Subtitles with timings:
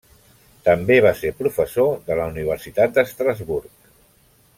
[0.67, 3.71] També va ser professor de la Universitat d'Estrasburg.